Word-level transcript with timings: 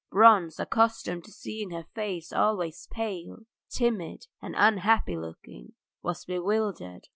Bronze, 0.09 0.59
accustomed 0.59 1.25
to 1.25 1.31
seeing 1.31 1.69
her 1.69 1.85
face 1.93 2.33
always 2.33 2.87
pale, 2.91 3.45
timid, 3.69 4.25
and 4.41 4.55
unhappy 4.57 5.15
looking, 5.15 5.73
was 6.01 6.25
bewildered. 6.25 7.07